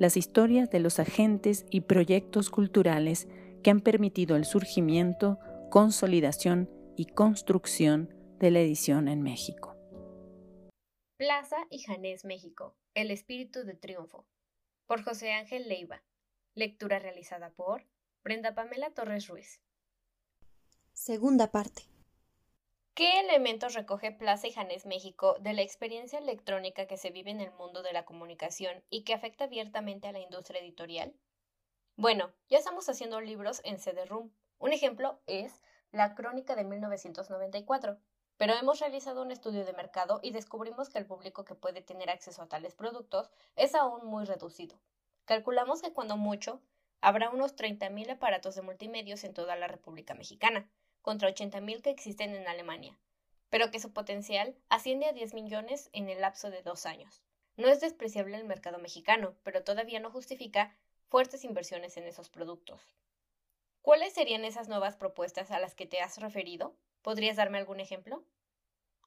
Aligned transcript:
las 0.00 0.16
historias 0.16 0.70
de 0.70 0.80
los 0.80 0.98
agentes 0.98 1.66
y 1.70 1.82
proyectos 1.82 2.48
culturales 2.48 3.28
que 3.62 3.70
han 3.70 3.80
permitido 3.80 4.34
el 4.34 4.46
surgimiento, 4.46 5.38
consolidación 5.70 6.70
y 6.96 7.04
construcción 7.04 8.08
de 8.38 8.50
la 8.50 8.60
edición 8.60 9.08
en 9.08 9.20
México. 9.20 9.76
Plaza 11.18 11.58
y 11.68 11.80
Janés 11.80 12.24
México, 12.24 12.74
El 12.94 13.10
espíritu 13.10 13.62
de 13.64 13.74
triunfo, 13.74 14.26
por 14.86 15.04
José 15.04 15.32
Ángel 15.32 15.68
Leiva. 15.68 16.02
Lectura 16.54 16.98
realizada 16.98 17.50
por 17.50 17.84
Brenda 18.24 18.54
Pamela 18.54 18.94
Torres 18.94 19.28
Ruiz. 19.28 19.60
Segunda 20.94 21.50
parte. 21.50 21.89
¿Qué 23.00 23.18
elementos 23.18 23.72
recoge 23.72 24.12
Plaza 24.12 24.46
y 24.46 24.52
Janés 24.52 24.84
México 24.84 25.34
de 25.40 25.54
la 25.54 25.62
experiencia 25.62 26.18
electrónica 26.18 26.84
que 26.84 26.98
se 26.98 27.08
vive 27.08 27.30
en 27.30 27.40
el 27.40 27.50
mundo 27.52 27.82
de 27.82 27.94
la 27.94 28.04
comunicación 28.04 28.84
y 28.90 29.04
que 29.04 29.14
afecta 29.14 29.44
abiertamente 29.44 30.06
a 30.06 30.12
la 30.12 30.18
industria 30.18 30.60
editorial? 30.60 31.14
Bueno, 31.96 32.30
ya 32.50 32.58
estamos 32.58 32.90
haciendo 32.90 33.22
libros 33.22 33.62
en 33.64 33.78
CD-ROOM. 33.78 34.30
Un 34.58 34.72
ejemplo 34.74 35.18
es 35.26 35.62
La 35.92 36.14
Crónica 36.14 36.54
de 36.54 36.64
1994. 36.64 37.96
Pero 38.36 38.52
hemos 38.52 38.80
realizado 38.80 39.22
un 39.22 39.30
estudio 39.30 39.64
de 39.64 39.72
mercado 39.72 40.20
y 40.22 40.32
descubrimos 40.32 40.90
que 40.90 40.98
el 40.98 41.06
público 41.06 41.46
que 41.46 41.54
puede 41.54 41.80
tener 41.80 42.10
acceso 42.10 42.42
a 42.42 42.48
tales 42.50 42.74
productos 42.74 43.30
es 43.56 43.74
aún 43.74 44.04
muy 44.04 44.26
reducido. 44.26 44.78
Calculamos 45.24 45.80
que 45.80 45.94
cuando 45.94 46.18
mucho 46.18 46.60
habrá 47.00 47.30
unos 47.30 47.56
30.000 47.56 48.10
aparatos 48.10 48.56
de 48.56 48.60
multimedios 48.60 49.24
en 49.24 49.32
toda 49.32 49.56
la 49.56 49.68
República 49.68 50.12
Mexicana, 50.12 50.68
contra 51.02 51.28
80.000 51.28 51.82
que 51.82 51.90
existen 51.90 52.34
en 52.34 52.46
Alemania, 52.48 52.98
pero 53.48 53.70
que 53.70 53.80
su 53.80 53.92
potencial 53.92 54.56
asciende 54.68 55.06
a 55.06 55.12
10 55.12 55.34
millones 55.34 55.90
en 55.92 56.08
el 56.08 56.20
lapso 56.20 56.50
de 56.50 56.62
dos 56.62 56.86
años. 56.86 57.22
No 57.56 57.68
es 57.68 57.80
despreciable 57.80 58.36
el 58.36 58.44
mercado 58.44 58.78
mexicano, 58.78 59.34
pero 59.42 59.64
todavía 59.64 60.00
no 60.00 60.10
justifica 60.10 60.76
fuertes 61.08 61.44
inversiones 61.44 61.96
en 61.96 62.04
esos 62.04 62.30
productos. 62.30 62.94
¿Cuáles 63.82 64.12
serían 64.12 64.44
esas 64.44 64.68
nuevas 64.68 64.96
propuestas 64.96 65.50
a 65.50 65.58
las 65.58 65.74
que 65.74 65.86
te 65.86 66.00
has 66.00 66.18
referido? 66.18 66.76
¿Podrías 67.02 67.36
darme 67.36 67.58
algún 67.58 67.80
ejemplo? 67.80 68.24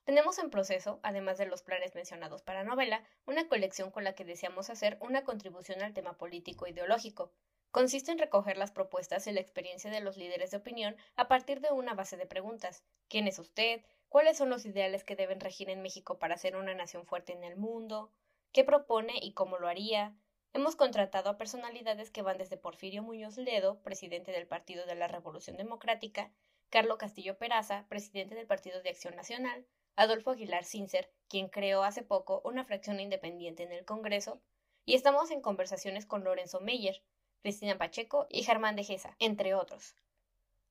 Tenemos 0.04 0.38
en 0.40 0.50
proceso, 0.50 1.00
además 1.02 1.38
de 1.38 1.46
los 1.46 1.62
planes 1.62 1.96
mencionados 1.96 2.42
para 2.42 2.66
novela, 2.66 3.04
una 3.26 3.48
colección 3.48 3.90
con 3.90 4.04
la 4.04 4.16
que 4.16 4.26
deseamos 4.26 4.70
hacer 4.70 4.98
una 5.00 5.24
contribución 5.24 5.82
al 5.82 5.94
tema 5.94 6.18
político 6.18 6.68
ideológico, 6.68 7.32
Consiste 7.74 8.12
en 8.12 8.20
recoger 8.20 8.56
las 8.58 8.72
propuestas 8.72 9.26
y 9.26 9.32
la 9.32 9.40
experiencia 9.40 9.90
de 9.90 10.00
los 10.00 10.16
líderes 10.16 10.52
de 10.52 10.58
opinión 10.58 10.96
a 11.16 11.28
partir 11.28 11.60
de 11.60 11.72
una 11.72 11.96
base 11.96 12.18
de 12.18 12.28
preguntas. 12.28 12.84
¿Quién 13.08 13.28
es 13.28 13.40
usted? 13.40 13.84
¿Cuáles 14.10 14.38
son 14.38 14.52
los 14.52 14.68
ideales 14.68 15.04
que 15.04 15.16
deben 15.16 15.40
regir 15.40 15.72
en 15.72 15.82
México 15.82 16.20
para 16.20 16.38
ser 16.38 16.56
una 16.56 16.76
nación 16.76 17.08
fuerte 17.08 17.34
en 17.34 17.44
el 17.44 17.56
mundo? 17.56 18.12
¿Qué 18.52 18.64
propone 18.64 19.14
y 19.20 19.34
cómo 19.34 19.58
lo 19.58 19.68
haría? 19.68 20.16
Hemos 20.54 20.76
contratado 20.76 21.32
a 21.32 21.38
personalidades 21.40 22.12
que 22.12 22.22
van 22.22 22.38
desde 22.38 22.58
Porfirio 22.58 23.02
Muñoz 23.02 23.38
Ledo, 23.38 23.82
presidente 23.82 24.32
del 24.32 24.46
Partido 24.46 24.86
de 24.86 24.94
la 24.94 25.08
Revolución 25.08 25.58
Democrática, 25.58 26.32
Carlo 26.70 27.00
Castillo 27.00 27.40
Peraza, 27.40 27.88
presidente 27.90 28.36
del 28.36 28.46
Partido 28.46 28.84
de 28.84 28.90
Acción 28.92 29.16
Nacional, 29.16 29.66
Adolfo 29.96 30.30
Aguilar 30.30 30.64
Cincer, 30.64 31.12
quien 31.28 31.50
creó 31.50 31.84
hace 31.84 32.04
poco 32.04 32.40
una 32.46 32.66
fracción 32.66 33.00
independiente 33.00 33.64
en 33.64 33.72
el 33.72 33.84
Congreso, 33.84 34.44
y 34.86 34.94
estamos 34.94 35.32
en 35.32 35.42
conversaciones 35.42 36.06
con 36.06 36.24
Lorenzo 36.24 36.60
Meyer, 36.60 37.02
Cristina 37.44 37.78
Pacheco 37.78 38.26
y 38.30 38.44
Germán 38.44 38.78
de 38.78 38.86
Gesa, 38.86 39.18
entre 39.20 39.54
otros. 39.54 39.98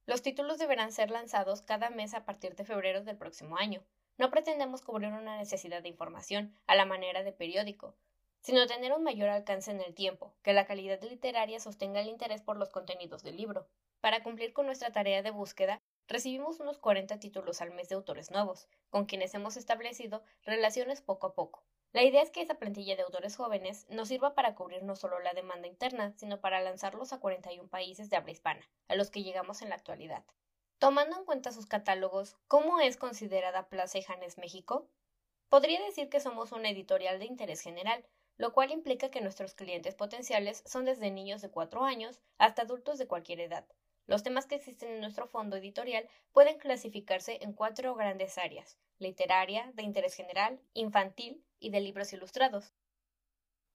Los 0.06 0.22
títulos 0.22 0.56
deberán 0.56 0.90
ser 0.90 1.10
lanzados 1.10 1.60
cada 1.60 1.90
mes 1.90 2.14
a 2.14 2.24
partir 2.24 2.56
de 2.56 2.64
febrero 2.64 3.04
del 3.04 3.18
próximo 3.18 3.58
año. 3.58 3.84
No 4.16 4.30
pretendemos 4.30 4.80
cubrir 4.80 5.12
una 5.12 5.36
necesidad 5.36 5.82
de 5.82 5.90
información 5.90 6.56
a 6.66 6.74
la 6.74 6.86
manera 6.86 7.24
de 7.24 7.32
periódico, 7.32 7.94
sino 8.40 8.66
tener 8.66 8.94
un 8.94 9.02
mayor 9.02 9.28
alcance 9.28 9.70
en 9.70 9.82
el 9.82 9.94
tiempo, 9.94 10.34
que 10.42 10.54
la 10.54 10.64
calidad 10.64 11.02
literaria 11.02 11.60
sostenga 11.60 12.00
el 12.00 12.08
interés 12.08 12.40
por 12.40 12.56
los 12.56 12.70
contenidos 12.70 13.22
del 13.22 13.36
libro. 13.36 13.68
Para 14.00 14.22
cumplir 14.22 14.54
con 14.54 14.64
nuestra 14.64 14.92
tarea 14.92 15.22
de 15.22 15.30
búsqueda, 15.30 15.82
recibimos 16.08 16.58
unos 16.58 16.78
40 16.78 17.20
títulos 17.20 17.60
al 17.60 17.72
mes 17.72 17.90
de 17.90 17.96
autores 17.96 18.30
nuevos, 18.30 18.66
con 18.88 19.04
quienes 19.04 19.34
hemos 19.34 19.58
establecido 19.58 20.22
relaciones 20.42 21.02
poco 21.02 21.26
a 21.26 21.34
poco. 21.34 21.64
La 21.92 22.02
idea 22.02 22.22
es 22.22 22.30
que 22.30 22.40
esa 22.40 22.54
plantilla 22.54 22.96
de 22.96 23.02
autores 23.02 23.36
jóvenes 23.36 23.86
nos 23.90 24.08
sirva 24.08 24.34
para 24.34 24.54
cubrir 24.54 24.82
no 24.82 24.96
solo 24.96 25.18
la 25.18 25.34
demanda 25.34 25.68
interna, 25.68 26.14
sino 26.16 26.40
para 26.40 26.62
lanzarlos 26.62 27.12
a 27.12 27.20
41 27.20 27.68
países 27.68 28.08
de 28.08 28.16
habla 28.16 28.32
hispana, 28.32 28.66
a 28.88 28.96
los 28.96 29.10
que 29.10 29.22
llegamos 29.22 29.60
en 29.60 29.68
la 29.68 29.74
actualidad. 29.74 30.24
Tomando 30.78 31.18
en 31.18 31.26
cuenta 31.26 31.52
sus 31.52 31.66
catálogos, 31.66 32.38
¿cómo 32.48 32.80
es 32.80 32.96
considerada 32.96 33.68
Plaza 33.68 33.98
Janes 34.00 34.38
México? 34.38 34.88
Podría 35.50 35.82
decir 35.82 36.08
que 36.08 36.20
somos 36.20 36.52
una 36.52 36.70
editorial 36.70 37.18
de 37.18 37.26
interés 37.26 37.60
general, 37.60 38.06
lo 38.38 38.54
cual 38.54 38.70
implica 38.70 39.10
que 39.10 39.20
nuestros 39.20 39.52
clientes 39.52 39.94
potenciales 39.94 40.62
son 40.64 40.86
desde 40.86 41.10
niños 41.10 41.42
de 41.42 41.50
4 41.50 41.84
años 41.84 42.22
hasta 42.38 42.62
adultos 42.62 42.96
de 42.96 43.06
cualquier 43.06 43.40
edad. 43.40 43.66
Los 44.06 44.22
temas 44.22 44.46
que 44.46 44.54
existen 44.54 44.88
en 44.92 45.00
nuestro 45.00 45.26
fondo 45.26 45.58
editorial 45.58 46.08
pueden 46.32 46.58
clasificarse 46.58 47.38
en 47.42 47.52
cuatro 47.52 47.94
grandes 47.94 48.38
áreas 48.38 48.78
literaria, 49.02 49.70
de 49.74 49.82
interés 49.82 50.14
general, 50.14 50.60
infantil 50.72 51.44
y 51.58 51.70
de 51.70 51.80
libros 51.80 52.12
ilustrados. 52.12 52.72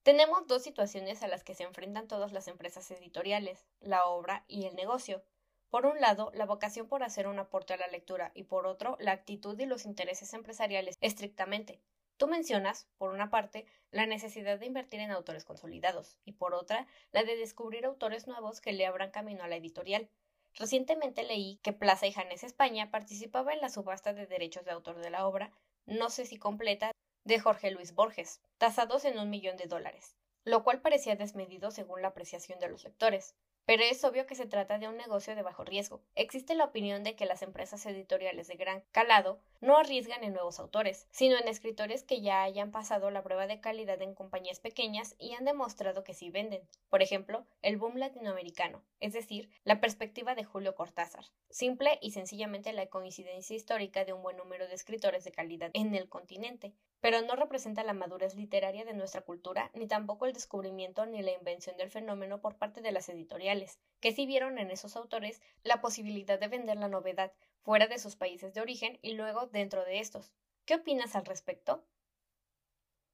Tenemos 0.03 0.47
dos 0.47 0.63
situaciones 0.63 1.21
a 1.21 1.27
las 1.27 1.43
que 1.43 1.53
se 1.53 1.63
enfrentan 1.63 2.07
todas 2.07 2.31
las 2.31 2.47
empresas 2.47 2.89
editoriales, 2.91 3.67
la 3.81 4.05
obra 4.05 4.45
y 4.47 4.65
el 4.65 4.75
negocio. 4.75 5.21
Por 5.69 5.85
un 5.85 5.99
lado, 5.99 6.31
la 6.33 6.45
vocación 6.45 6.87
por 6.87 7.03
hacer 7.03 7.27
un 7.27 7.39
aporte 7.39 7.73
a 7.73 7.77
la 7.77 7.87
lectura 7.87 8.31
y 8.33 8.43
por 8.43 8.67
otro, 8.67 8.95
la 9.01 9.11
actitud 9.11 9.59
y 9.59 9.65
los 9.65 9.85
intereses 9.85 10.33
empresariales 10.33 10.95
estrictamente. 11.01 11.81
Tú 12.15 12.27
mencionas, 12.27 12.87
por 12.97 13.13
una 13.13 13.29
parte, 13.29 13.65
la 13.91 14.05
necesidad 14.05 14.57
de 14.57 14.65
invertir 14.65 15.01
en 15.01 15.11
autores 15.11 15.45
consolidados 15.45 16.17
y 16.25 16.31
por 16.31 16.53
otra, 16.53 16.87
la 17.11 17.23
de 17.23 17.35
descubrir 17.35 17.85
autores 17.85 18.27
nuevos 18.27 18.61
que 18.61 18.71
le 18.71 18.85
abran 18.85 19.11
camino 19.11 19.43
a 19.43 19.47
la 19.47 19.57
editorial. 19.57 20.09
Recientemente 20.57 21.23
leí 21.23 21.59
que 21.61 21.71
Plaza 21.71 22.07
y 22.07 22.11
Janes 22.11 22.43
España 22.43 22.89
participaba 22.89 23.53
en 23.53 23.61
la 23.61 23.69
subasta 23.69 24.13
de 24.13 24.25
derechos 24.25 24.65
de 24.65 24.71
autor 24.71 24.99
de 24.99 25.11
la 25.11 25.27
obra, 25.27 25.51
no 25.85 26.09
sé 26.09 26.25
si 26.25 26.37
completa, 26.37 26.91
de 27.25 27.39
Jorge 27.39 27.69
Luis 27.69 27.93
Borges, 27.93 28.41
tasados 28.57 29.05
en 29.05 29.19
un 29.19 29.29
millón 29.29 29.57
de 29.57 29.67
dólares, 29.67 30.15
lo 30.43 30.63
cual 30.63 30.81
parecía 30.81 31.15
desmedido 31.15 31.69
según 31.69 32.01
la 32.01 32.07
apreciación 32.07 32.59
de 32.59 32.69
los 32.69 32.83
lectores. 32.83 33.35
Pero 33.67 33.83
es 33.83 34.01
obvio 34.05 34.25
que 34.25 34.35
se 34.35 34.45
trata 34.45 34.79
de 34.79 34.87
un 34.87 34.95
negocio 34.95 35.35
de 35.35 35.41
bajo 35.41 35.65
riesgo. 35.65 36.01
Existe 36.15 36.55
la 36.55 36.63
opinión 36.63 37.03
de 37.03 37.17
que 37.17 37.25
las 37.25 37.41
empresas 37.41 37.85
editoriales 37.85 38.47
de 38.47 38.55
gran 38.55 38.81
calado 38.93 39.41
no 39.59 39.77
arriesgan 39.77 40.23
en 40.23 40.31
nuevos 40.31 40.61
autores, 40.61 41.05
sino 41.11 41.37
en 41.37 41.49
escritores 41.49 42.03
que 42.03 42.21
ya 42.21 42.43
hayan 42.43 42.71
pasado 42.71 43.11
la 43.11 43.23
prueba 43.23 43.45
de 43.45 43.59
calidad 43.59 44.01
en 44.01 44.15
compañías 44.15 44.61
pequeñas 44.61 45.15
y 45.19 45.33
han 45.33 45.43
demostrado 45.43 46.05
que 46.05 46.13
sí 46.13 46.29
venden. 46.29 46.61
Por 46.87 47.01
ejemplo, 47.01 47.45
el 47.61 47.75
boom 47.75 47.97
latinoamericano, 47.97 48.85
es 49.01 49.11
decir, 49.11 49.49
la 49.65 49.81
perspectiva 49.81 50.33
de 50.33 50.45
Julio 50.45 50.73
Cortázar. 50.73 51.25
Simple 51.49 51.99
y 52.01 52.11
sencillamente 52.11 52.71
la 52.71 52.87
coincidencia 52.87 53.53
histórica 53.53 54.05
de 54.05 54.13
un 54.13 54.23
buen 54.23 54.37
número 54.37 54.69
de 54.69 54.75
escritores 54.75 55.25
de 55.25 55.33
calidad 55.33 55.71
en 55.73 55.93
el 55.93 56.07
continente, 56.07 56.73
pero 56.99 57.21
no 57.21 57.35
representa 57.35 57.83
la 57.83 57.93
madurez 57.93 58.35
literaria 58.35 58.85
de 58.85 58.93
nuestra 58.93 59.21
cultura, 59.21 59.69
ni 59.73 59.87
tampoco 59.87 60.25
el 60.25 60.33
descubrimiento 60.33 61.05
ni 61.05 61.21
la 61.21 61.31
invención 61.31 61.77
del 61.77 61.89
fenómeno 61.89 62.41
por 62.41 62.57
parte 62.57 62.81
de 62.81 62.91
las 62.91 63.09
editoriales, 63.09 63.79
que 63.99 64.11
sí 64.11 64.25
vieron 64.25 64.57
en 64.57 64.71
esos 64.71 64.95
autores 64.95 65.41
la 65.63 65.81
posibilidad 65.81 66.39
de 66.39 66.47
vender 66.47 66.77
la 66.77 66.87
novedad 66.87 67.31
fuera 67.61 67.87
de 67.87 67.99
sus 67.99 68.15
países 68.15 68.53
de 68.53 68.61
origen 68.61 68.97
y 69.01 69.13
luego 69.13 69.47
dentro 69.47 69.85
de 69.85 69.99
estos. 69.99 70.31
¿Qué 70.65 70.75
opinas 70.75 71.15
al 71.15 71.25
respecto? 71.25 71.83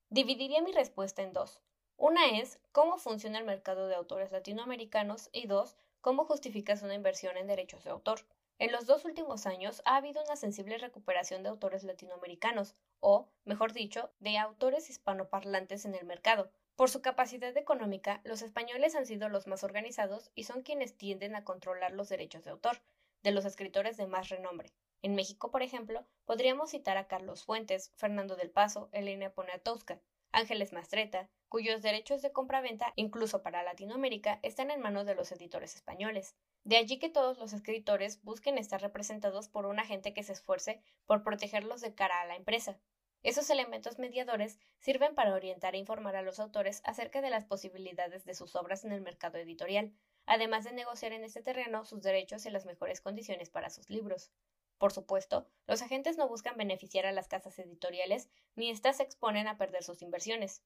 Dividiría 0.10 0.62
mi 0.62 0.72
respuesta 0.72 1.22
en 1.22 1.34
dos. 1.34 1.60
Una 1.98 2.40
es 2.40 2.60
cómo 2.72 2.98
funciona 2.98 3.40
el 3.40 3.46
mercado 3.46 3.88
de 3.88 3.96
autores 3.96 4.32
latinoamericanos 4.32 5.30
y 5.32 5.48
dos, 5.48 5.76
cómo 6.02 6.26
justificas 6.26 6.84
una 6.84 6.96
inversión 6.96 7.38
en 7.38 7.48
derechos 7.48 7.84
de 7.84 7.92
autor. 7.92 8.26
En 8.60 8.72
los 8.72 8.86
dos 8.86 9.04
últimos 9.06 9.46
años 9.46 9.82
ha 9.86 9.96
habido 9.96 10.24
una 10.24 10.36
sensible 10.36 10.78
recuperación 10.78 11.44
de 11.44 11.50
autores 11.50 11.84
latinoamericanos, 11.84 12.76
o, 13.00 13.28
mejor 13.46 13.74
dicho, 13.74 14.12
de 14.20 14.38
autores 14.38 14.90
hispanoparlantes 14.90 15.86
en 15.86 15.96
el 15.96 16.06
mercado. 16.06 16.52
Por 16.76 16.90
su 16.90 17.02
capacidad 17.02 17.56
económica, 17.58 18.22
los 18.24 18.42
españoles 18.42 18.96
han 18.96 19.06
sido 19.06 19.30
los 19.30 19.48
más 19.48 19.64
organizados 19.64 20.32
y 20.34 20.46
son 20.46 20.62
quienes 20.62 20.98
tienden 20.98 21.36
a 21.36 21.44
controlar 21.44 21.92
los 21.92 22.10
derechos 22.10 22.44
de 22.44 22.52
autor, 22.52 22.82
de 23.22 23.32
los 23.32 23.46
escritores 23.46 23.98
de 23.98 24.08
más 24.08 24.30
renombre. 24.30 24.72
En 25.02 25.16
México, 25.16 25.52
por 25.52 25.62
ejemplo, 25.62 26.06
podríamos 26.26 26.72
citar 26.72 26.98
a 26.98 27.08
Carlos 27.08 27.44
Fuentes, 27.44 27.92
Fernando 27.96 28.36
del 28.36 28.50
Paso, 28.50 28.90
Elena 28.92 29.30
Poniatowska, 29.32 30.00
Ángeles 30.32 30.74
Mastreta, 30.74 31.30
cuyos 31.50 31.82
derechos 31.82 32.22
de 32.22 32.32
compraventa, 32.32 32.94
incluso 32.96 33.44
para 33.44 33.62
Latinoamérica, 33.62 34.40
están 34.42 34.72
en 34.72 34.80
manos 34.80 35.06
de 35.06 35.16
los 35.16 35.32
editores 35.32 35.76
españoles. 35.76 36.36
De 36.64 36.78
allí 36.78 36.98
que 36.98 37.10
todos 37.10 37.38
los 37.38 37.52
escritores 37.52 38.24
busquen 38.24 38.58
estar 38.58 38.82
representados 38.82 39.50
por 39.50 39.66
un 39.66 39.80
agente 39.80 40.14
que 40.14 40.24
se 40.24 40.32
esfuerce 40.32 40.82
por 41.06 41.22
protegerlos 41.22 41.82
de 41.82 41.94
cara 41.94 42.22
a 42.22 42.26
la 42.26 42.38
empresa. 42.38 42.80
Esos 43.22 43.50
elementos 43.50 44.00
mediadores 44.00 44.60
sirven 44.80 45.14
para 45.14 45.34
orientar 45.34 45.76
e 45.76 45.80
informar 45.80 46.16
a 46.16 46.22
los 46.22 46.40
autores 46.40 46.82
acerca 46.86 47.22
de 47.22 47.30
las 47.30 47.46
posibilidades 47.46 48.24
de 48.24 48.34
sus 48.34 48.56
obras 48.56 48.86
en 48.86 48.94
el 48.94 49.02
mercado 49.02 49.38
editorial, 49.38 49.94
además 50.26 50.64
de 50.64 50.72
negociar 50.74 51.12
en 51.12 51.24
este 51.24 51.42
terreno 51.42 51.84
sus 51.84 52.02
derechos 52.02 52.46
y 52.46 52.50
las 52.50 52.66
mejores 52.66 53.02
condiciones 53.02 53.50
para 53.50 53.70
sus 53.70 53.90
libros. 53.90 54.32
Por 54.78 54.92
supuesto, 54.92 55.48
los 55.68 55.82
agentes 55.82 56.18
no 56.18 56.28
buscan 56.28 56.58
beneficiar 56.58 57.06
a 57.06 57.12
las 57.12 57.28
casas 57.28 57.60
editoriales 57.60 58.30
ni 58.56 58.70
éstas 58.70 58.98
se 58.98 59.04
exponen 59.04 59.48
a 59.48 59.58
perder 59.58 59.84
sus 59.84 60.02
inversiones. 60.02 60.62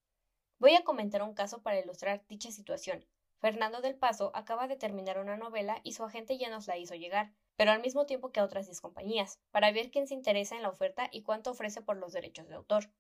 Voy 0.60 0.76
a 0.76 0.84
comentar 0.84 1.22
un 1.22 1.34
caso 1.36 1.62
para 1.62 1.80
ilustrar 1.80 2.24
dicha 2.28 2.52
situación. 2.52 3.06
Fernando 3.40 3.82
del 3.82 3.96
Paso 3.96 4.30
acaba 4.36 4.68
de 4.68 4.76
terminar 4.76 5.18
una 5.18 5.38
novela 5.38 5.80
y 5.84 5.94
su 5.94 6.04
agente 6.04 6.38
ya 6.38 6.50
nos 6.52 6.68
la 6.68 6.78
hizo 6.78 6.94
llegar, 6.94 7.34
pero 7.56 7.72
al 7.72 7.82
mismo 7.82 8.06
tiempo 8.06 8.32
que 8.32 8.40
a 8.40 8.44
otras 8.44 8.68
10 8.68 8.80
compañías, 8.80 9.40
para 9.50 9.72
ver 9.72 9.90
quién 9.90 10.08
se 10.08 10.14
interesa 10.14 10.56
en 10.56 10.62
la 10.62 10.70
oferta 10.70 11.10
y 11.12 11.24
cuánto 11.24 11.50
ofrece 11.50 11.82
por 11.82 11.98
los 11.98 12.14
derechos 12.14 12.48
de 12.48 12.54
autor. 12.56 12.92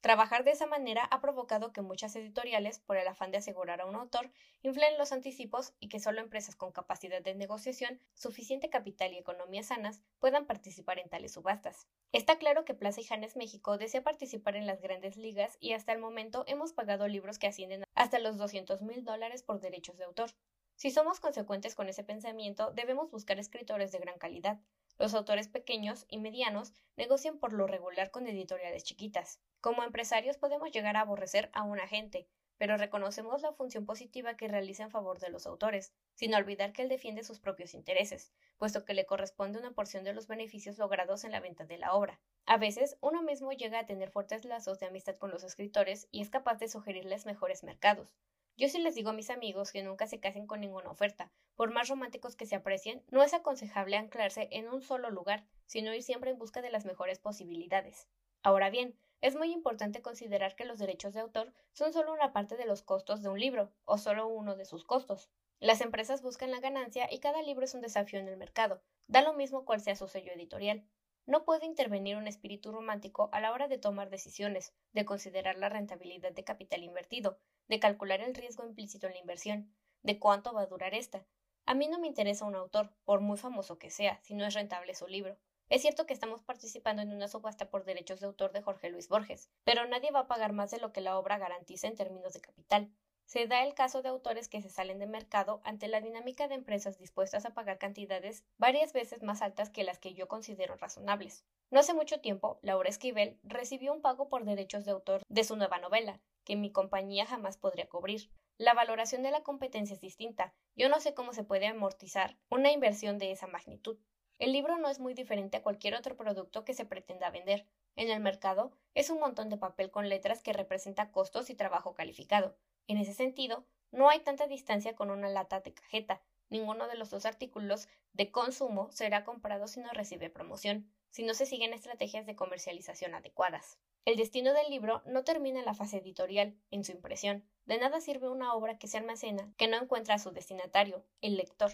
Trabajar 0.00 0.44
de 0.44 0.52
esa 0.52 0.66
manera 0.66 1.04
ha 1.04 1.20
provocado 1.20 1.72
que 1.72 1.82
muchas 1.82 2.14
editoriales, 2.14 2.78
por 2.78 2.96
el 2.96 3.08
afán 3.08 3.30
de 3.30 3.38
asegurar 3.38 3.80
a 3.80 3.86
un 3.86 3.96
autor, 3.96 4.30
inflen 4.62 4.96
los 4.98 5.10
anticipos 5.12 5.74
y 5.80 5.88
que 5.88 5.98
solo 5.98 6.20
empresas 6.20 6.54
con 6.54 6.70
capacidad 6.70 7.22
de 7.22 7.34
negociación, 7.34 8.00
suficiente 8.14 8.70
capital 8.70 9.12
y 9.12 9.18
economías 9.18 9.66
sanas 9.66 10.00
puedan 10.18 10.46
participar 10.46 10.98
en 10.98 11.08
tales 11.08 11.32
subastas. 11.32 11.88
Está 12.12 12.38
claro 12.38 12.64
que 12.64 12.74
Plaza 12.74 13.00
y 13.00 13.04
Janes 13.04 13.36
México 13.36 13.78
desea 13.78 14.04
participar 14.04 14.54
en 14.54 14.66
las 14.66 14.80
grandes 14.80 15.16
ligas 15.16 15.56
y 15.60 15.72
hasta 15.72 15.92
el 15.92 15.98
momento 15.98 16.44
hemos 16.46 16.72
pagado 16.72 17.08
libros 17.08 17.38
que 17.38 17.48
ascienden 17.48 17.84
hasta 17.94 18.18
los 18.18 18.36
200 18.36 18.82
mil 18.82 19.04
dólares 19.04 19.42
por 19.42 19.60
derechos 19.60 19.96
de 19.98 20.04
autor. 20.04 20.30
Si 20.76 20.90
somos 20.90 21.20
consecuentes 21.20 21.74
con 21.74 21.88
ese 21.88 22.04
pensamiento, 22.04 22.70
debemos 22.72 23.10
buscar 23.10 23.38
escritores 23.38 23.92
de 23.92 23.98
gran 23.98 24.18
calidad. 24.18 24.60
Los 24.98 25.12
autores 25.12 25.48
pequeños 25.48 26.06
y 26.08 26.18
medianos 26.18 26.72
negocian 26.96 27.38
por 27.38 27.52
lo 27.52 27.66
regular 27.66 28.10
con 28.10 28.26
editoriales 28.26 28.82
chiquitas. 28.82 29.40
Como 29.60 29.82
empresarios 29.82 30.38
podemos 30.38 30.70
llegar 30.70 30.96
a 30.96 31.00
aborrecer 31.00 31.50
a 31.52 31.64
un 31.64 31.78
agente, 31.78 32.26
pero 32.56 32.78
reconocemos 32.78 33.42
la 33.42 33.52
función 33.52 33.84
positiva 33.84 34.38
que 34.38 34.48
realiza 34.48 34.84
en 34.84 34.90
favor 34.90 35.18
de 35.18 35.28
los 35.28 35.46
autores, 35.46 35.92
sin 36.14 36.34
olvidar 36.34 36.72
que 36.72 36.80
él 36.80 36.88
defiende 36.88 37.24
sus 37.24 37.40
propios 37.40 37.74
intereses, 37.74 38.32
puesto 38.56 38.86
que 38.86 38.94
le 38.94 39.04
corresponde 39.04 39.58
una 39.58 39.72
porción 39.72 40.02
de 40.02 40.14
los 40.14 40.26
beneficios 40.26 40.78
logrados 40.78 41.24
en 41.24 41.32
la 41.32 41.40
venta 41.40 41.66
de 41.66 41.76
la 41.76 41.92
obra. 41.92 42.18
A 42.46 42.56
veces, 42.56 42.96
uno 43.02 43.22
mismo 43.22 43.52
llega 43.52 43.80
a 43.80 43.86
tener 43.86 44.10
fuertes 44.10 44.46
lazos 44.46 44.78
de 44.78 44.86
amistad 44.86 45.16
con 45.16 45.30
los 45.30 45.44
escritores 45.44 46.08
y 46.10 46.22
es 46.22 46.30
capaz 46.30 46.58
de 46.58 46.68
sugerirles 46.68 47.26
mejores 47.26 47.64
mercados, 47.64 48.16
yo 48.56 48.68
sí 48.68 48.78
les 48.78 48.94
digo 48.94 49.10
a 49.10 49.12
mis 49.12 49.30
amigos 49.30 49.70
que 49.70 49.82
nunca 49.82 50.06
se 50.06 50.18
casen 50.18 50.46
con 50.46 50.60
ninguna 50.60 50.90
oferta. 50.90 51.30
Por 51.56 51.72
más 51.72 51.88
románticos 51.88 52.36
que 52.36 52.46
se 52.46 52.56
aprecien, 52.56 53.02
no 53.10 53.22
es 53.22 53.34
aconsejable 53.34 53.96
anclarse 53.96 54.48
en 54.50 54.68
un 54.68 54.80
solo 54.80 55.10
lugar, 55.10 55.44
sino 55.66 55.94
ir 55.94 56.02
siempre 56.02 56.30
en 56.30 56.38
busca 56.38 56.62
de 56.62 56.70
las 56.70 56.86
mejores 56.86 57.18
posibilidades. 57.18 58.08
Ahora 58.42 58.70
bien, 58.70 58.98
es 59.20 59.36
muy 59.36 59.52
importante 59.52 60.02
considerar 60.02 60.56
que 60.56 60.64
los 60.64 60.78
derechos 60.78 61.12
de 61.12 61.20
autor 61.20 61.52
son 61.72 61.92
solo 61.92 62.12
una 62.12 62.32
parte 62.32 62.56
de 62.56 62.66
los 62.66 62.82
costos 62.82 63.22
de 63.22 63.28
un 63.28 63.40
libro, 63.40 63.72
o 63.84 63.98
solo 63.98 64.26
uno 64.28 64.56
de 64.56 64.64
sus 64.64 64.84
costos. 64.84 65.30
Las 65.58 65.80
empresas 65.80 66.22
buscan 66.22 66.50
la 66.50 66.60
ganancia 66.60 67.08
y 67.10 67.18
cada 67.18 67.42
libro 67.42 67.64
es 67.64 67.74
un 67.74 67.80
desafío 67.80 68.20
en 68.20 68.28
el 68.28 68.36
mercado. 68.36 68.82
Da 69.06 69.22
lo 69.22 69.32
mismo 69.32 69.64
cual 69.64 69.80
sea 69.80 69.96
su 69.96 70.06
sello 70.06 70.32
editorial. 70.32 70.86
No 71.24 71.44
puede 71.44 71.66
intervenir 71.66 72.16
un 72.16 72.28
espíritu 72.28 72.72
romántico 72.72 73.30
a 73.32 73.40
la 73.40 73.52
hora 73.52 73.66
de 73.66 73.78
tomar 73.78 74.10
decisiones, 74.10 74.74
de 74.92 75.04
considerar 75.04 75.56
la 75.56 75.68
rentabilidad 75.68 76.32
de 76.32 76.44
capital 76.44 76.84
invertido, 76.84 77.40
de 77.68 77.80
calcular 77.80 78.20
el 78.20 78.34
riesgo 78.34 78.64
implícito 78.64 79.06
en 79.06 79.14
la 79.14 79.18
inversión, 79.18 79.74
de 80.02 80.18
cuánto 80.18 80.52
va 80.52 80.62
a 80.62 80.66
durar 80.66 80.94
esta. 80.94 81.26
A 81.64 81.74
mí 81.74 81.88
no 81.88 81.98
me 81.98 82.06
interesa 82.06 82.44
un 82.44 82.54
autor, 82.54 82.92
por 83.04 83.20
muy 83.20 83.36
famoso 83.36 83.78
que 83.78 83.90
sea, 83.90 84.20
si 84.22 84.34
no 84.34 84.46
es 84.46 84.54
rentable 84.54 84.94
su 84.94 85.08
libro. 85.08 85.36
Es 85.68 85.82
cierto 85.82 86.06
que 86.06 86.14
estamos 86.14 86.42
participando 86.42 87.02
en 87.02 87.12
una 87.12 87.26
subasta 87.26 87.70
por 87.70 87.84
derechos 87.84 88.20
de 88.20 88.26
autor 88.26 88.52
de 88.52 88.62
Jorge 88.62 88.88
Luis 88.88 89.08
Borges, 89.08 89.50
pero 89.64 89.84
nadie 89.86 90.12
va 90.12 90.20
a 90.20 90.28
pagar 90.28 90.52
más 90.52 90.70
de 90.70 90.78
lo 90.78 90.92
que 90.92 91.00
la 91.00 91.18
obra 91.18 91.38
garantiza 91.38 91.88
en 91.88 91.96
términos 91.96 92.34
de 92.34 92.40
capital. 92.40 92.92
Se 93.24 93.48
da 93.48 93.64
el 93.64 93.74
caso 93.74 94.02
de 94.02 94.08
autores 94.08 94.48
que 94.48 94.62
se 94.62 94.70
salen 94.70 95.00
de 95.00 95.08
mercado 95.08 95.60
ante 95.64 95.88
la 95.88 96.00
dinámica 96.00 96.46
de 96.46 96.54
empresas 96.54 96.98
dispuestas 96.98 97.44
a 97.44 97.54
pagar 97.54 97.78
cantidades 97.78 98.44
varias 98.56 98.92
veces 98.92 99.24
más 99.24 99.42
altas 99.42 99.68
que 99.68 99.82
las 99.82 99.98
que 99.98 100.14
yo 100.14 100.28
considero 100.28 100.76
razonables. 100.76 101.44
No 101.72 101.80
hace 101.80 101.92
mucho 101.92 102.20
tiempo, 102.20 102.60
Laura 102.62 102.88
Esquivel 102.88 103.40
recibió 103.42 103.92
un 103.92 104.02
pago 104.02 104.28
por 104.28 104.44
derechos 104.44 104.84
de 104.84 104.92
autor 104.92 105.22
de 105.28 105.42
su 105.42 105.56
nueva 105.56 105.80
novela, 105.80 106.20
que 106.46 106.56
mi 106.56 106.72
compañía 106.72 107.26
jamás 107.26 107.58
podría 107.58 107.88
cubrir. 107.88 108.30
La 108.56 108.72
valoración 108.72 109.22
de 109.22 109.30
la 109.30 109.42
competencia 109.42 109.92
es 109.92 110.00
distinta. 110.00 110.54
Yo 110.76 110.88
no 110.88 111.00
sé 111.00 111.12
cómo 111.12 111.34
se 111.34 111.44
puede 111.44 111.66
amortizar 111.66 112.38
una 112.48 112.72
inversión 112.72 113.18
de 113.18 113.32
esa 113.32 113.46
magnitud. 113.46 113.98
El 114.38 114.52
libro 114.52 114.78
no 114.78 114.88
es 114.88 115.00
muy 115.00 115.12
diferente 115.12 115.58
a 115.58 115.62
cualquier 115.62 115.94
otro 115.94 116.16
producto 116.16 116.64
que 116.64 116.72
se 116.72 116.86
pretenda 116.86 117.30
vender. 117.30 117.66
En 117.96 118.10
el 118.10 118.20
mercado 118.20 118.70
es 118.94 119.10
un 119.10 119.18
montón 119.18 119.50
de 119.50 119.56
papel 119.58 119.90
con 119.90 120.08
letras 120.08 120.42
que 120.42 120.52
representa 120.52 121.10
costos 121.10 121.50
y 121.50 121.54
trabajo 121.54 121.94
calificado. 121.94 122.56
En 122.86 122.98
ese 122.98 123.12
sentido, 123.12 123.66
no 123.90 124.08
hay 124.08 124.20
tanta 124.20 124.46
distancia 124.46 124.94
con 124.94 125.10
una 125.10 125.28
lata 125.28 125.60
de 125.60 125.74
cajeta. 125.74 126.22
Ninguno 126.48 126.86
de 126.86 126.96
los 126.96 127.10
dos 127.10 127.26
artículos 127.26 127.88
de 128.12 128.30
consumo 128.30 128.90
será 128.92 129.24
comprado 129.24 129.66
si 129.66 129.80
no 129.80 129.90
recibe 129.92 130.30
promoción, 130.30 130.90
si 131.10 131.24
no 131.24 131.34
se 131.34 131.46
siguen 131.46 131.72
estrategias 131.72 132.24
de 132.24 132.36
comercialización 132.36 133.14
adecuadas. 133.14 133.78
El 134.06 134.14
destino 134.14 134.54
del 134.54 134.70
libro 134.70 135.02
no 135.04 135.24
termina 135.24 135.58
en 135.58 135.64
la 135.64 135.74
fase 135.74 135.96
editorial, 135.98 136.56
en 136.70 136.84
su 136.84 136.92
impresión. 136.92 137.44
De 137.64 137.76
nada 137.76 138.00
sirve 138.00 138.28
una 138.28 138.54
obra 138.54 138.78
que 138.78 138.86
se 138.86 138.98
almacena 138.98 139.52
que 139.56 139.66
no 139.66 139.78
encuentra 139.78 140.14
a 140.14 140.20
su 140.20 140.30
destinatario, 140.30 141.04
el 141.22 141.36
lector. 141.36 141.72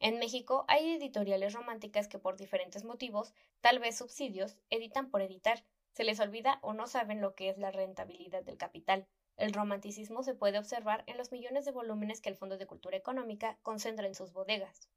En 0.00 0.18
México 0.18 0.64
hay 0.66 0.92
editoriales 0.92 1.52
románticas 1.52 2.08
que 2.08 2.18
por 2.18 2.38
diferentes 2.38 2.84
motivos, 2.84 3.34
tal 3.60 3.80
vez 3.80 3.98
subsidios, 3.98 4.56
editan 4.70 5.10
por 5.10 5.20
editar. 5.20 5.62
Se 5.92 6.04
les 6.04 6.20
olvida 6.20 6.58
o 6.62 6.72
no 6.72 6.86
saben 6.86 7.20
lo 7.20 7.34
que 7.34 7.50
es 7.50 7.58
la 7.58 7.70
rentabilidad 7.70 8.42
del 8.42 8.56
capital. 8.56 9.06
El 9.36 9.52
romanticismo 9.52 10.22
se 10.22 10.34
puede 10.34 10.58
observar 10.58 11.04
en 11.06 11.18
los 11.18 11.32
millones 11.32 11.66
de 11.66 11.72
volúmenes 11.72 12.22
que 12.22 12.30
el 12.30 12.36
Fondo 12.36 12.56
de 12.56 12.66
Cultura 12.66 12.96
Económica 12.96 13.58
concentra 13.62 14.06
en 14.06 14.14
sus 14.14 14.32
bodegas. 14.32 14.88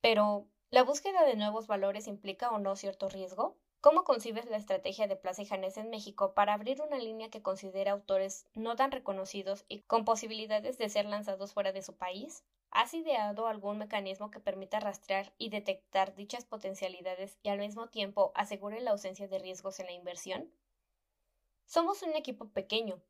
Pero, 0.00 0.48
¿la 0.70 0.82
búsqueda 0.82 1.24
de 1.24 1.36
nuevos 1.36 1.68
valores 1.68 2.08
implica 2.08 2.50
o 2.50 2.58
no 2.58 2.74
cierto 2.74 3.08
riesgo? 3.08 3.56
¿Cómo 3.80 4.04
concibes 4.04 4.46
la 4.46 4.56
estrategia 4.56 5.06
de 5.06 5.16
Plaza 5.16 5.42
y 5.42 5.46
Janés 5.46 5.76
en 5.76 5.90
México 5.90 6.34
para 6.34 6.54
abrir 6.54 6.80
una 6.82 6.98
línea 6.98 7.30
que 7.30 7.42
considera 7.42 7.92
autores 7.92 8.46
no 8.54 8.74
tan 8.74 8.90
reconocidos 8.90 9.64
y 9.68 9.82
con 9.82 10.04
posibilidades 10.04 10.78
de 10.78 10.88
ser 10.88 11.06
lanzados 11.06 11.52
fuera 11.52 11.72
de 11.72 11.82
su 11.82 11.96
país? 11.96 12.44
¿Has 12.70 12.94
ideado 12.94 13.46
algún 13.46 13.78
mecanismo 13.78 14.30
que 14.30 14.40
permita 14.40 14.80
rastrear 14.80 15.32
y 15.38 15.50
detectar 15.50 16.14
dichas 16.14 16.44
potencialidades 16.44 17.38
y 17.42 17.48
al 17.48 17.58
mismo 17.58 17.88
tiempo 17.88 18.32
asegure 18.34 18.80
la 18.80 18.90
ausencia 18.90 19.28
de 19.28 19.38
riesgos 19.38 19.78
en 19.78 19.86
la 19.86 19.92
inversión? 19.92 20.50
Somos 21.64 22.02
un 22.02 22.14
equipo 22.14 22.48
pequeño, 22.48 23.00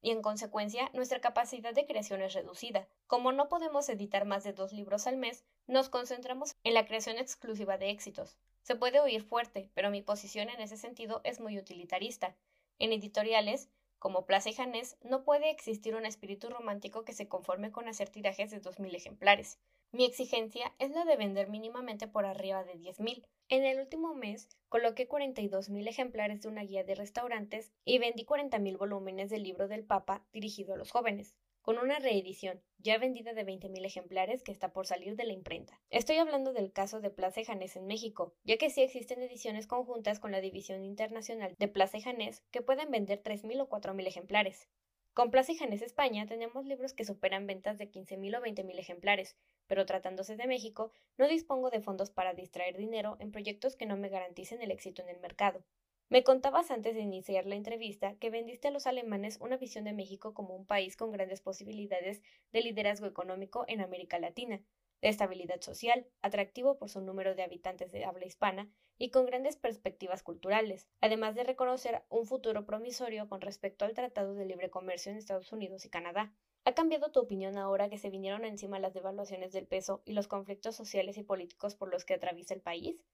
y 0.00 0.10
en 0.10 0.22
consecuencia 0.22 0.90
nuestra 0.92 1.20
capacidad 1.20 1.74
de 1.74 1.86
creación 1.86 2.20
es 2.22 2.34
reducida. 2.34 2.88
Como 3.06 3.32
no 3.32 3.48
podemos 3.48 3.88
editar 3.88 4.24
más 4.24 4.44
de 4.44 4.52
dos 4.52 4.72
libros 4.72 5.06
al 5.06 5.16
mes, 5.16 5.44
nos 5.66 5.88
concentramos 5.88 6.54
en 6.64 6.74
la 6.74 6.86
creación 6.86 7.18
exclusiva 7.18 7.78
de 7.78 7.90
éxitos. 7.90 8.36
Se 8.66 8.74
puede 8.74 8.98
oír 8.98 9.22
fuerte, 9.22 9.70
pero 9.74 9.92
mi 9.92 10.02
posición 10.02 10.48
en 10.48 10.60
ese 10.60 10.76
sentido 10.76 11.20
es 11.22 11.38
muy 11.38 11.56
utilitarista. 11.56 12.34
En 12.80 12.92
editoriales, 12.92 13.70
como 14.00 14.26
Plaza 14.26 14.50
y 14.50 14.54
Janés, 14.54 14.96
no 15.04 15.22
puede 15.22 15.50
existir 15.50 15.94
un 15.94 16.04
espíritu 16.04 16.50
romántico 16.50 17.04
que 17.04 17.12
se 17.12 17.28
conforme 17.28 17.70
con 17.70 17.86
hacer 17.86 18.08
tirajes 18.08 18.50
de 18.50 18.58
dos 18.58 18.80
mil 18.80 18.92
ejemplares. 18.96 19.60
Mi 19.92 20.04
exigencia 20.04 20.74
es 20.80 20.90
la 20.90 21.04
de 21.04 21.16
vender 21.16 21.48
mínimamente 21.48 22.08
por 22.08 22.26
arriba 22.26 22.64
de 22.64 22.74
10.000. 22.74 23.24
En 23.50 23.64
el 23.64 23.78
último 23.78 24.14
mes 24.14 24.48
coloqué 24.68 25.08
42.000 25.08 25.86
ejemplares 25.86 26.42
de 26.42 26.48
una 26.48 26.62
guía 26.62 26.82
de 26.82 26.96
restaurantes 26.96 27.72
y 27.84 27.98
vendí 27.98 28.24
40.000 28.24 28.76
volúmenes 28.78 29.30
del 29.30 29.44
libro 29.44 29.68
del 29.68 29.84
Papa 29.84 30.26
dirigido 30.32 30.74
a 30.74 30.76
los 30.76 30.90
jóvenes, 30.90 31.36
con 31.66 31.78
una 31.78 31.98
reedición 31.98 32.62
ya 32.78 32.96
vendida 32.96 33.34
de 33.34 33.44
20.000 33.44 33.84
ejemplares 33.84 34.44
que 34.44 34.52
está 34.52 34.72
por 34.72 34.86
salir 34.86 35.16
de 35.16 35.24
la 35.24 35.32
imprenta. 35.32 35.80
Estoy 35.90 36.18
hablando 36.18 36.52
del 36.52 36.72
caso 36.72 37.00
de 37.00 37.10
Plaza 37.10 37.42
Janés 37.44 37.74
en 37.74 37.88
México, 37.88 38.36
ya 38.44 38.56
que 38.56 38.70
sí 38.70 38.82
existen 38.82 39.20
ediciones 39.20 39.66
conjuntas 39.66 40.20
con 40.20 40.30
la 40.30 40.40
división 40.40 40.84
internacional 40.84 41.56
de 41.58 41.66
Plaza 41.66 42.00
Janés 42.00 42.44
que 42.52 42.62
pueden 42.62 42.92
vender 42.92 43.20
3.000 43.20 43.62
o 43.62 43.68
4.000 43.68 44.06
ejemplares. 44.06 44.68
Con 45.12 45.32
Plaza 45.32 45.50
y 45.50 45.56
Janés 45.56 45.82
España 45.82 46.24
tenemos 46.28 46.64
libros 46.66 46.92
que 46.92 47.04
superan 47.04 47.48
ventas 47.48 47.78
de 47.78 47.90
15.000 47.90 48.38
o 48.38 48.42
20.000 48.42 48.78
ejemplares, 48.78 49.36
pero 49.66 49.86
tratándose 49.86 50.36
de 50.36 50.46
México, 50.46 50.92
no 51.18 51.26
dispongo 51.26 51.70
de 51.70 51.80
fondos 51.80 52.10
para 52.10 52.32
distraer 52.32 52.76
dinero 52.76 53.16
en 53.18 53.32
proyectos 53.32 53.74
que 53.74 53.86
no 53.86 53.96
me 53.96 54.08
garanticen 54.08 54.62
el 54.62 54.70
éxito 54.70 55.02
en 55.02 55.08
el 55.08 55.18
mercado. 55.18 55.64
Me 56.08 56.22
contabas 56.24 56.70
antes 56.70 56.94
de 56.94 57.00
iniciar 57.00 57.46
la 57.46 57.54
entrevista 57.56 58.16
que 58.18 58.30
vendiste 58.30 58.68
a 58.68 58.70
los 58.70 58.86
alemanes 58.86 59.38
una 59.40 59.56
visión 59.56 59.84
de 59.84 59.92
México 59.92 60.34
como 60.34 60.56
un 60.56 60.66
país 60.66 60.96
con 60.96 61.10
grandes 61.10 61.40
posibilidades 61.40 62.22
de 62.52 62.60
liderazgo 62.60 63.06
económico 63.06 63.64
en 63.68 63.80
América 63.80 64.18
Latina. 64.18 64.62
de 65.02 65.08
estabilidad 65.08 65.60
social, 65.60 66.06
atractivo 66.22 66.78
por 66.78 66.88
su 66.88 67.00
número 67.00 67.34
de 67.34 67.42
habitantes 67.42 67.92
de 67.92 68.04
habla 68.04 68.24
hispana 68.26 68.70
y 68.98 69.10
con 69.10 69.26
grandes 69.26 69.56
perspectivas 69.56 70.22
culturales, 70.22 70.88
además 71.00 71.34
de 71.34 71.44
reconocer 71.44 72.02
un 72.08 72.26
futuro 72.26 72.64
promisorio 72.64 73.28
con 73.28 73.40
respecto 73.40 73.84
al 73.84 73.94
Tratado 73.94 74.34
de 74.34 74.46
Libre 74.46 74.70
Comercio 74.70 75.12
en 75.12 75.18
Estados 75.18 75.52
Unidos 75.52 75.84
y 75.84 75.90
Canadá. 75.90 76.32
¿Ha 76.64 76.74
cambiado 76.74 77.12
tu 77.12 77.20
opinión 77.20 77.58
ahora 77.58 77.88
que 77.90 77.98
se 77.98 78.10
vinieron 78.10 78.44
encima 78.44 78.78
las 78.78 78.94
devaluaciones 78.94 79.52
del 79.52 79.66
peso 79.66 80.02
y 80.04 80.12
los 80.12 80.28
conflictos 80.28 80.76
sociales 80.76 81.18
y 81.18 81.24
políticos 81.24 81.74
por 81.74 81.90
los 81.90 82.04
que 82.04 82.14
atraviesa 82.14 82.54
el 82.54 82.62
país? 82.62 83.04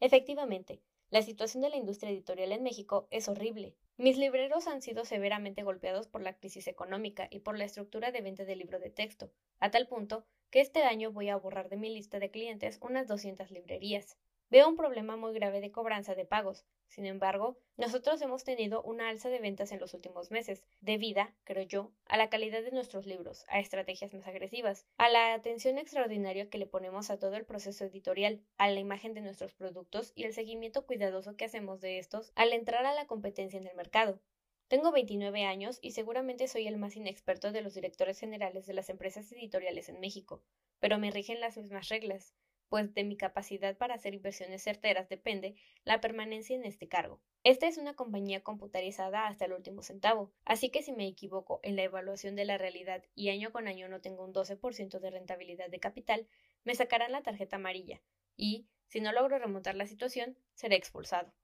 Efectivamente, 0.00 0.82
la 1.10 1.22
situación 1.22 1.60
de 1.60 1.70
la 1.70 1.76
industria 1.76 2.10
editorial 2.12 2.52
en 2.52 2.62
México 2.62 3.08
es 3.10 3.28
horrible. 3.28 3.74
Mis 3.96 4.16
libreros 4.16 4.68
han 4.68 4.80
sido 4.80 5.04
severamente 5.04 5.64
golpeados 5.64 6.06
por 6.06 6.22
la 6.22 6.36
crisis 6.36 6.68
económica 6.68 7.26
y 7.30 7.40
por 7.40 7.58
la 7.58 7.64
estructura 7.64 8.12
de 8.12 8.20
venta 8.20 8.44
de 8.44 8.54
libro 8.54 8.78
de 8.78 8.90
texto, 8.90 9.32
a 9.58 9.72
tal 9.72 9.88
punto 9.88 10.24
que 10.50 10.60
este 10.60 10.84
año 10.84 11.10
voy 11.10 11.28
a 11.28 11.36
borrar 11.36 11.68
de 11.68 11.76
mi 11.76 11.92
lista 11.92 12.20
de 12.20 12.30
clientes 12.30 12.78
unas 12.80 13.08
200 13.08 13.50
librerías. 13.50 14.16
Veo 14.50 14.68
un 14.68 14.74
problema 14.74 15.16
muy 15.16 15.32
grave 15.32 15.60
de 15.60 15.70
cobranza 15.70 16.16
de 16.16 16.24
pagos. 16.24 16.66
Sin 16.88 17.06
embargo, 17.06 17.56
nosotros 17.76 18.20
hemos 18.20 18.42
tenido 18.42 18.82
una 18.82 19.08
alza 19.08 19.28
de 19.28 19.38
ventas 19.38 19.70
en 19.70 19.78
los 19.78 19.94
últimos 19.94 20.32
meses, 20.32 20.64
debida, 20.80 21.36
creo 21.44 21.62
yo, 21.62 21.92
a 22.06 22.16
la 22.16 22.30
calidad 22.30 22.64
de 22.64 22.72
nuestros 22.72 23.06
libros, 23.06 23.44
a 23.48 23.60
estrategias 23.60 24.12
más 24.12 24.26
agresivas, 24.26 24.88
a 24.96 25.08
la 25.08 25.34
atención 25.34 25.78
extraordinaria 25.78 26.50
que 26.50 26.58
le 26.58 26.66
ponemos 26.66 27.10
a 27.10 27.18
todo 27.20 27.36
el 27.36 27.46
proceso 27.46 27.84
editorial, 27.84 28.42
a 28.56 28.68
la 28.68 28.80
imagen 28.80 29.14
de 29.14 29.20
nuestros 29.20 29.54
productos 29.54 30.10
y 30.16 30.24
el 30.24 30.34
seguimiento 30.34 30.84
cuidadoso 30.84 31.36
que 31.36 31.44
hacemos 31.44 31.80
de 31.80 32.00
estos 32.00 32.32
al 32.34 32.52
entrar 32.52 32.84
a 32.86 32.94
la 32.94 33.06
competencia 33.06 33.60
en 33.60 33.68
el 33.68 33.76
mercado. 33.76 34.20
Tengo 34.66 34.90
29 34.90 35.44
años 35.44 35.78
y 35.80 35.92
seguramente 35.92 36.48
soy 36.48 36.66
el 36.66 36.76
más 36.76 36.96
inexperto 36.96 37.52
de 37.52 37.62
los 37.62 37.74
directores 37.74 38.18
generales 38.18 38.66
de 38.66 38.74
las 38.74 38.88
empresas 38.88 39.30
editoriales 39.30 39.88
en 39.88 40.00
México, 40.00 40.42
pero 40.80 40.98
me 40.98 41.12
rigen 41.12 41.38
las 41.38 41.56
mismas 41.56 41.88
reglas, 41.88 42.34
pues 42.70 42.94
de 42.94 43.04
mi 43.04 43.16
capacidad 43.16 43.76
para 43.76 43.96
hacer 43.96 44.14
inversiones 44.14 44.62
certeras 44.62 45.08
depende 45.08 45.56
la 45.84 46.00
permanencia 46.00 46.56
en 46.56 46.64
este 46.64 46.88
cargo. 46.88 47.20
Esta 47.42 47.66
es 47.66 47.78
una 47.78 47.94
compañía 47.94 48.42
computarizada 48.42 49.26
hasta 49.26 49.44
el 49.44 49.52
último 49.52 49.82
centavo, 49.82 50.32
así 50.44 50.70
que 50.70 50.82
si 50.82 50.92
me 50.92 51.06
equivoco 51.06 51.58
en 51.64 51.74
la 51.74 51.82
evaluación 51.82 52.36
de 52.36 52.44
la 52.44 52.58
realidad 52.58 53.04
y 53.14 53.28
año 53.28 53.50
con 53.50 53.66
año 53.66 53.88
no 53.88 54.00
tengo 54.00 54.24
un 54.24 54.32
12% 54.32 55.00
de 55.00 55.10
rentabilidad 55.10 55.68
de 55.68 55.80
capital, 55.80 56.28
me 56.64 56.76
sacarán 56.76 57.10
la 57.10 57.22
tarjeta 57.22 57.56
amarilla 57.56 58.00
y, 58.36 58.68
si 58.86 59.00
no 59.00 59.12
logro 59.12 59.38
remontar 59.38 59.74
la 59.74 59.86
situación, 59.86 60.38
seré 60.54 60.76
expulsado. 60.76 61.34